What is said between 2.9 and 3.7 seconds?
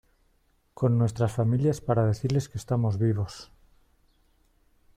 vivos.